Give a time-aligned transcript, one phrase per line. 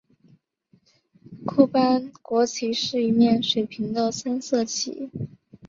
[1.45, 5.11] 库班国旗是一面水平的三色旗。